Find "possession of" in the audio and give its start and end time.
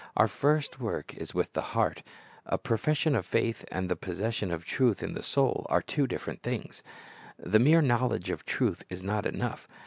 3.95-4.65